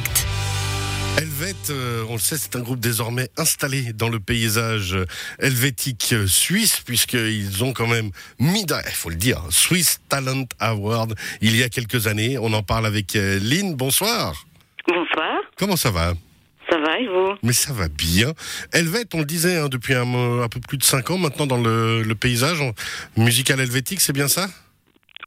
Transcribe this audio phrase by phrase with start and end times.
[0.00, 0.26] direct.
[1.18, 4.96] Helvète, euh, on le sait, c'est un groupe désormais installé dans le paysage
[5.38, 11.56] helvétique suisse, puisqu'ils ont quand même mis, il faut le dire, Swiss Talent Award il
[11.56, 12.38] y a quelques années.
[12.38, 13.74] On en parle avec euh, Lynn.
[13.74, 14.44] Bonsoir.
[14.88, 16.14] Bonsoir, Comment ça va?
[16.70, 17.34] Ça va et vous?
[17.42, 18.32] Mais ça va bien.
[18.72, 20.04] Helvète, on le disait hein, depuis un,
[20.48, 22.72] peu plus de 5 ans maintenant dans le, le paysage en-
[23.16, 24.46] musical helvétique, c'est bien ça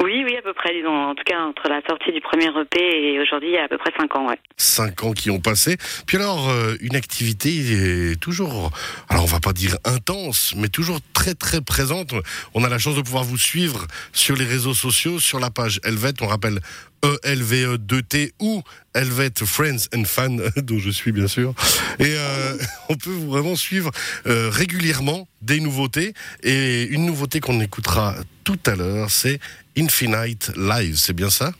[0.03, 0.95] Oui, oui, à peu disons.
[0.95, 3.67] En tout cas, entre la sortie du premier EP et aujourd'hui, il y a à
[3.67, 4.39] peu près 5 ans, ouais.
[4.57, 5.77] 5 ans qui ont passé.
[6.07, 8.71] Puis alors, euh, une activité toujours,
[9.09, 12.13] alors on va pas dire intense, mais toujours très très présente.
[12.53, 15.79] On a la chance de pouvoir vous suivre sur les réseaux sociaux, sur la page
[15.83, 16.59] Helvet, on rappelle
[17.03, 21.53] E E-L-V-E-2-T ou Helvet Friends and Fans, dont je suis bien sûr.
[21.99, 22.57] Et euh,
[22.89, 23.91] on peut vraiment suivre
[24.25, 26.13] euh, régulièrement des nouveautés.
[26.43, 29.39] Et une nouveauté qu'on écoutera tout à l'heure, c'est
[29.77, 31.51] Infinite Live, c'est bien ça?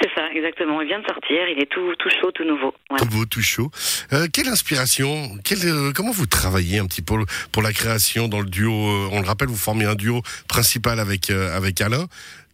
[0.00, 0.80] C'est ça, exactement.
[0.80, 2.74] Il vient de sortir, il est tout, tout chaud, tout nouveau.
[2.98, 3.70] Tout beau, tout chaud.
[4.12, 7.14] Euh, quelle inspiration quelle, euh, Comment vous travaillez un petit peu
[7.52, 10.98] pour la création dans le duo euh, On le rappelle, vous formez un duo principal
[11.00, 12.06] avec, avec Alain.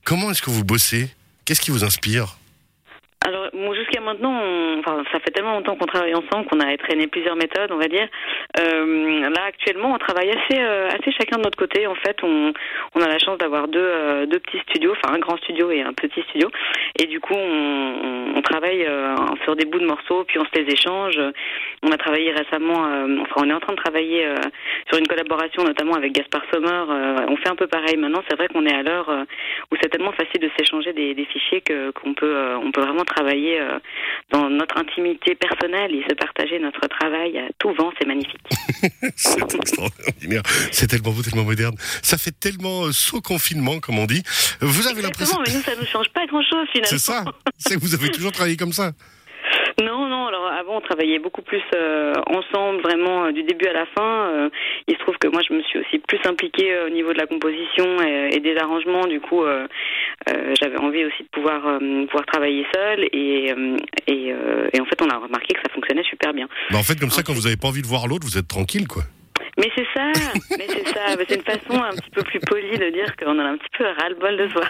[0.04, 1.08] Comment est-ce que vous bossez?
[1.44, 2.37] Qu'est-ce qui vous inspire?
[3.26, 6.76] Alors, bon, jusqu'à maintenant, on- enfin, ça fait tellement longtemps qu'on travaille ensemble qu'on a
[6.76, 8.06] traîné plusieurs méthodes, on va dire.
[8.60, 11.86] Euh, là, actuellement, on travaille assez, euh, assez chacun de notre côté.
[11.86, 12.52] En fait, on,
[12.94, 15.82] on a la chance d'avoir deux, euh, deux petits studios, enfin un grand studio et
[15.82, 16.48] un petit studio.
[16.98, 18.27] Et du coup, on, on
[18.58, 19.14] travaille euh,
[19.44, 21.18] sur des bouts de morceaux, puis on se les échange.
[21.82, 24.34] On a travaillé récemment, euh, enfin, on est en train de travailler euh,
[24.88, 26.82] sur une collaboration, notamment avec Gaspard Sommer.
[27.28, 28.22] On fait un peu pareil maintenant.
[28.28, 29.08] C'est vrai qu'on est à l'heure
[29.70, 33.04] où c'est tellement facile de s'échanger des, des fichiers que qu'on peut, on peut vraiment
[33.04, 33.60] travailler
[34.30, 37.92] dans notre intimité personnelle et se partager notre travail à tout vent.
[37.98, 38.40] C'est magnifique.
[39.16, 40.42] C'est extraordinaire.
[40.72, 41.74] C'est tellement beau, tellement moderne.
[42.02, 44.22] Ça fait tellement saut confinement, comme on dit.
[44.60, 45.38] Vous avez l'impression.
[45.46, 46.88] Mais nous, ça nous change pas grand-chose finalement.
[46.88, 47.24] C'est ça.
[47.80, 48.92] Vous avez toujours travaillé comme ça.
[49.82, 50.26] Non, non.
[50.26, 54.28] Alors avant, on travaillait beaucoup plus euh, ensemble, vraiment euh, du début à la fin.
[54.30, 54.50] Euh,
[54.88, 57.26] il se trouve que moi, je me suis aussi plus impliquée au niveau de la
[57.26, 59.06] composition et, et des arrangements.
[59.06, 59.44] Du coup,
[60.60, 63.04] j'avais envie aussi de pouvoir pouvoir travailler seule.
[63.12, 63.54] Et
[64.06, 64.34] et,
[64.72, 66.48] et en fait, on a remarqué que ça fonctionnait super bien.
[66.70, 68.48] Mais en fait, comme ça, quand vous n'avez pas envie de voir l'autre, vous êtes
[68.48, 69.02] tranquille, quoi.
[69.58, 70.12] Mais c'est ça,
[70.56, 71.00] mais c'est ça.
[71.28, 73.68] C'est une façon un petit peu plus polie de dire qu'on en a un petit
[73.76, 74.62] peu ras-le-bol de soi.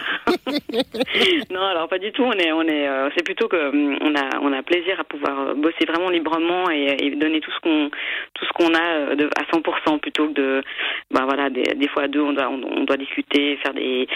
[1.51, 2.23] non, alors pas du tout.
[2.23, 5.03] On est, on est, euh, c'est plutôt que hum, on a, on a plaisir à
[5.03, 7.91] pouvoir euh, bosser vraiment librement et, et donner tout ce qu'on,
[8.33, 10.63] tout ce qu'on a euh, de, à 100% plutôt que de,
[11.11, 14.07] bah voilà, des, des fois à deux, on doit, on, on doit discuter, faire des,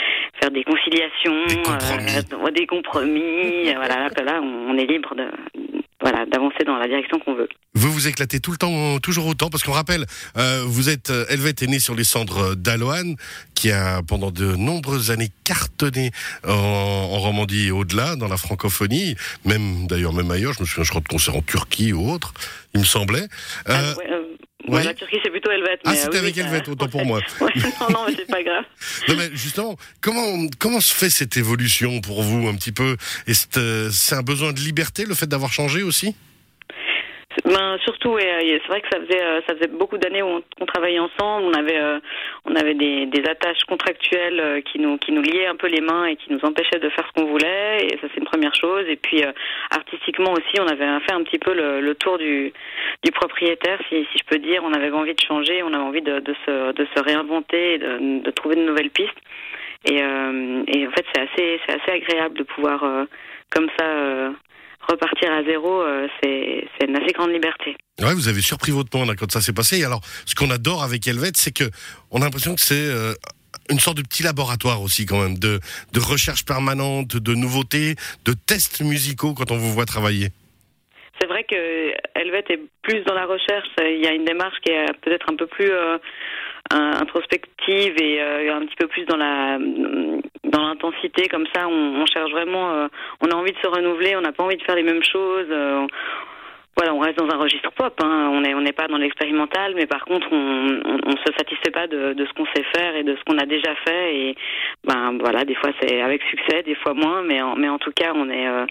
[0.42, 2.18] faire des conciliations, Des compromis.
[2.48, 3.74] euh, des compromis.
[3.76, 5.26] voilà, là, on est libre de,
[6.04, 7.48] voilà, d'avancer dans la direction qu'on veut.
[7.76, 10.06] Vous vous éclatez tout le temps, toujours autant, parce qu'on rappelle,
[10.38, 13.16] euh, vous êtes, euh, Helvet est né sur les cendres d'Aloane,
[13.56, 16.12] qui a pendant de nombreuses années cartonné
[16.46, 19.16] en, en Romandie et au-delà, dans la francophonie,
[19.46, 20.54] même d'ailleurs même ailleurs.
[20.54, 22.34] Je me souviens, je crois de concerts en Turquie ou autre,
[22.74, 23.28] il me semblait.
[23.70, 24.33] Euh, Ah, ouais, euh,
[24.74, 25.80] ouais, la Turquie, c'est plutôt Helvet.
[25.86, 27.20] Ah, c'était euh, oui, avec ça- autant pour moi.
[27.42, 27.52] Ouais,
[27.82, 28.64] non, non, mais c'est pas grave.
[29.08, 32.98] non, mais justement, comment comment se fait cette évolution pour vous un petit peu?
[33.28, 36.16] Et c'est euh, c'est un besoin de liberté, le fait d'avoir changé aussi?
[37.46, 40.28] Ben, surtout, et, euh, c'est vrai que ça faisait, euh, ça faisait beaucoup d'années où
[40.28, 41.46] on, qu'on travaillait ensemble.
[41.46, 42.00] On avait, euh,
[42.46, 46.06] on avait des, des attaches contractuelles qui nous, qui nous liaient un peu les mains
[46.06, 47.86] et qui nous empêchaient de faire ce qu'on voulait.
[47.86, 48.86] Et ça, c'est une première chose.
[48.88, 49.24] Et puis,
[49.72, 52.54] artistiquement aussi, on avait fait un petit peu le, le tour du,
[53.04, 54.64] du propriétaire, si, si je peux dire.
[54.64, 58.22] On avait envie de changer, on avait envie de, de, se, de se réinventer, de,
[58.24, 59.20] de trouver de nouvelles pistes.
[59.86, 63.04] Et, euh, et en fait, c'est assez, c'est assez agréable de pouvoir, euh,
[63.50, 64.30] comme ça, euh,
[64.88, 65.82] repartir à zéro.
[65.82, 67.76] euh, c'est, une assez grande liberté.
[68.02, 69.80] Ouais, vous avez surpris votre monde hein, quand ça s'est passé.
[69.80, 71.66] Et alors, ce qu'on adore avec Helvet, c'est que
[72.12, 73.14] on a l'impression que c'est euh,
[73.70, 75.60] une sorte de petit laboratoire aussi quand même, de,
[75.94, 77.96] de recherche permanente, de nouveautés,
[78.26, 80.30] de tests musicaux quand on vous voit travailler.
[81.20, 83.70] C'est vrai que Helvet est plus dans la recherche.
[83.80, 85.98] Il y a une démarche qui est peut-être un peu plus euh,
[86.72, 89.58] introspective et euh, un petit peu plus dans la
[90.54, 91.28] dans l'intensité.
[91.28, 92.72] Comme ça, on, on cherche vraiment.
[92.72, 92.88] euh,
[93.22, 94.16] on a envie de se renouveler.
[94.16, 95.48] On n'a pas envie de faire les mêmes choses.
[95.52, 95.86] euh,
[96.76, 97.94] voilà, on reste dans un registre pop.
[98.04, 98.32] Hein.
[98.34, 101.86] On n'est on n'est pas dans l'expérimental, mais par contre, on, on, se satisfait pas
[101.86, 104.16] de, de ce qu'on sait faire et de ce qu'on a déjà fait.
[104.16, 104.36] Et
[104.84, 107.92] ben voilà, des fois c'est avec succès, des fois moins, mais en, mais en tout
[107.96, 108.66] cas, on est euh,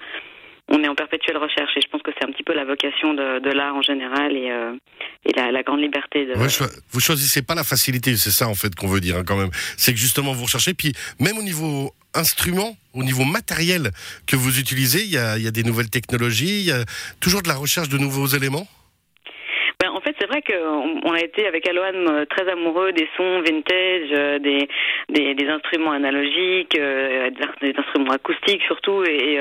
[0.72, 3.12] on est en perpétuelle recherche et je pense que c'est un petit peu la vocation
[3.12, 4.72] de, de l'art en général et, euh,
[5.24, 6.32] et la, la grande liberté de.
[6.32, 6.48] Ouais,
[6.90, 9.50] vous choisissez pas la facilité, c'est ça en fait qu'on veut dire hein, quand même.
[9.76, 13.90] C'est que justement vous recherchez, puis même au niveau instrument, au niveau matériel
[14.26, 16.84] que vous utilisez, il y a, il y a des nouvelles technologies, il y a
[17.20, 18.66] toujours de la recherche de nouveaux éléments?
[19.82, 23.08] Ben, en fait, c'est vrai qu'on on a été avec Alohan euh, très amoureux des
[23.16, 24.68] sons vintage, euh, des,
[25.08, 27.30] des, des instruments analogiques, euh,
[27.60, 29.40] des instruments acoustiques surtout, et,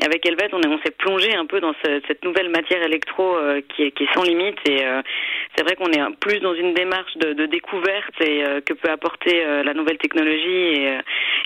[0.00, 3.36] et, euh, avec Helvet, on, on s'est plongé un peu dans cette nouvelle matière électro
[3.68, 4.58] qui, est, qui est sans limite.
[4.68, 4.84] Et
[5.56, 9.74] c'est vrai qu'on est plus dans une démarche de, découverte et que peut apporter la
[9.74, 10.98] nouvelle technologie et,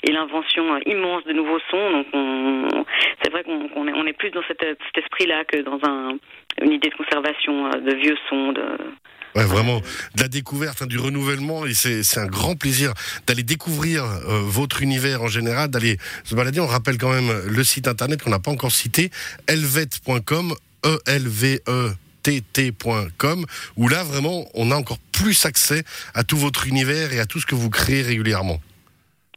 [0.03, 1.91] et l'invention immense de nouveaux sons.
[1.91, 2.87] Donc
[3.23, 4.61] c'est vrai qu'on est, plus dans cet,
[4.95, 6.17] esprit-là que dans un,
[6.61, 8.51] une idée de conservation de vieux sons.
[8.53, 8.63] De,
[9.35, 9.81] Ouais, vraiment,
[10.15, 12.93] de la découverte, hein, du renouvellement, et c'est un grand plaisir
[13.27, 16.35] d'aller découvrir euh, votre univers en général, d'aller se.
[16.35, 19.09] On rappelle quand même le site internet qu'on n'a pas encore cité,
[19.47, 20.53] elvet.com,
[20.85, 21.95] E-L-V-E.
[22.25, 23.45] tt.com
[23.77, 25.83] où là vraiment on a encore plus accès
[26.13, 28.59] à tout votre univers et à tout ce que vous créez régulièrement.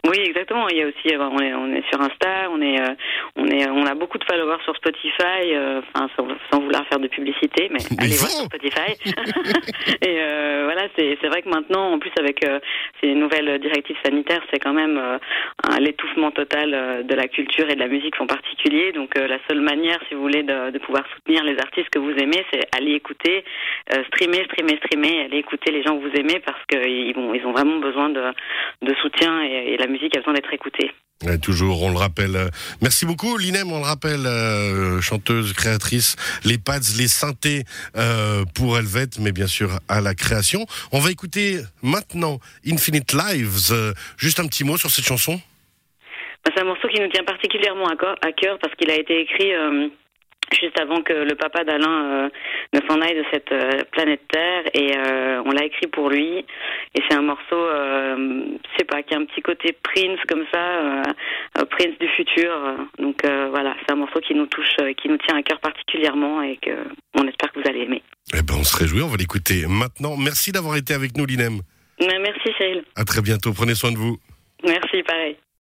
[0.07, 0.69] Oui, exactement.
[0.69, 2.95] Il y a aussi, euh, on est, on est sur Insta, on est, euh,
[3.37, 5.53] on est, on a beaucoup de followers sur Spotify.
[5.53, 8.95] Euh, enfin, sans, vouloir faire de publicité, mais, allez voir sur Spotify.
[10.07, 10.19] et
[10.65, 12.45] voilà, c'est, c'est vrai que maintenant, en plus avec
[13.01, 15.01] ces nouvelles directives sanitaires, c'est quand même
[15.79, 18.93] l'étouffement total de la culture et de la musique en particulier.
[18.93, 22.13] Donc, la seule manière, si vous voulez, de, de, pouvoir soutenir les artistes que vous
[22.13, 23.45] aimez, c'est aller écouter,
[24.09, 27.79] streamer, streamer, streamer, aller écouter les gens que vous aimez parce qu'ils ils ont vraiment
[27.79, 28.23] besoin de,
[28.83, 30.93] de soutien et, et la musique a besoin d'être écoutée.
[31.43, 32.37] toujours, on le rappelle.
[32.81, 37.65] Merci beaucoup, Linem, on le rappelle, euh, chanteuse, créatrice, les pads, les synthés
[37.97, 40.67] euh, pour Helvet, mais bien sûr à la création.
[40.93, 43.73] On va écouter maintenant Infinite Lives.
[43.73, 45.41] Euh, juste un petit mot sur cette chanson.
[46.45, 49.53] Bah, c'est un morceau qui nous tient particulièrement à cœur parce qu'il a été écrit
[50.53, 52.29] juste avant que le papa d'Alain euh,
[52.73, 54.65] ne s'en aille de cette euh, planète Terre.
[54.75, 56.39] Et euh, on l'a écrit pour lui.
[56.95, 61.03] Et c'est un morceau je sais pas qui a un petit côté Prince comme ça
[61.71, 62.51] Prince du futur.
[62.99, 66.57] Donc voilà c'est un morceau qui nous touche qui nous tient à cœur particulièrement et
[66.57, 66.71] que
[67.15, 68.03] on espère que vous allez aimer.
[68.35, 70.17] Eh ben on se réjouit on va l'écouter maintenant.
[70.17, 71.61] Merci d'avoir été avec nous Linem.
[72.01, 72.85] Merci Cyril.
[72.97, 74.19] À très bientôt prenez soin de vous.
[74.65, 75.37] Merci pareil